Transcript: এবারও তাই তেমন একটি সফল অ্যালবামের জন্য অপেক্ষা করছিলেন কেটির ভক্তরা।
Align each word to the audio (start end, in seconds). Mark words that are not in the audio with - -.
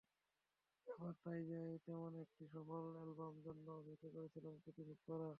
এবারও 0.87 1.13
তাই 1.23 1.41
তেমন 1.85 2.11
একটি 2.23 2.43
সফল 2.53 2.83
অ্যালবামের 2.95 3.41
জন্য 3.47 3.65
অপেক্ষা 3.73 4.09
করছিলেন 4.15 4.55
কেটির 4.63 4.87
ভক্তরা। 4.89 5.29